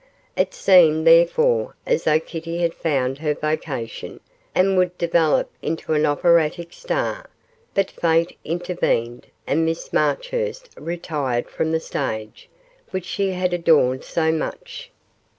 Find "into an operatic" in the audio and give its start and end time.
5.61-6.73